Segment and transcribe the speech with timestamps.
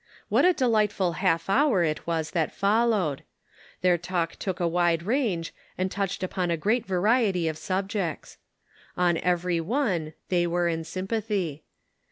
[0.29, 3.21] What a delightful half hour it was that followed!
[3.81, 8.39] Their talk took a wide range and touched upon a great variety of subjects.
[8.97, 11.61] On every one they were in sym pathy.